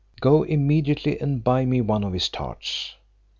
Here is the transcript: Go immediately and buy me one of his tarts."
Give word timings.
Go 0.19 0.41
immediately 0.41 1.19
and 1.21 1.43
buy 1.43 1.63
me 1.63 1.79
one 1.79 2.03
of 2.03 2.13
his 2.13 2.27
tarts." 2.27 2.95